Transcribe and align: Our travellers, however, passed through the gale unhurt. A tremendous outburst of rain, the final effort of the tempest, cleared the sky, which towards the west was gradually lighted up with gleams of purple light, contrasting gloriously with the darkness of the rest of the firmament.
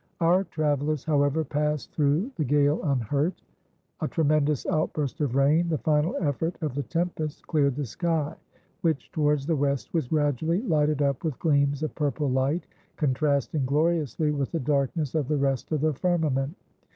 Our 0.19 0.45
travellers, 0.45 1.03
however, 1.03 1.43
passed 1.43 1.91
through 1.91 2.31
the 2.35 2.43
gale 2.43 2.81
unhurt. 2.81 3.39
A 3.99 4.07
tremendous 4.07 4.65
outburst 4.65 5.21
of 5.21 5.35
rain, 5.35 5.69
the 5.69 5.77
final 5.77 6.15
effort 6.19 6.57
of 6.61 6.73
the 6.73 6.81
tempest, 6.81 7.45
cleared 7.45 7.75
the 7.75 7.85
sky, 7.85 8.35
which 8.81 9.11
towards 9.11 9.45
the 9.45 9.55
west 9.55 9.93
was 9.93 10.07
gradually 10.07 10.63
lighted 10.63 11.03
up 11.03 11.23
with 11.23 11.37
gleams 11.37 11.83
of 11.83 11.93
purple 11.93 12.31
light, 12.31 12.65
contrasting 12.95 13.63
gloriously 13.63 14.31
with 14.31 14.51
the 14.51 14.59
darkness 14.59 15.13
of 15.13 15.27
the 15.27 15.37
rest 15.37 15.71
of 15.71 15.81
the 15.81 15.93
firmament. 15.93 16.55